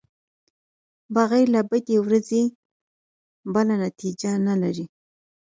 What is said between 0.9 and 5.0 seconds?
بغیر له بدې ورځې بله نتېجه نلري.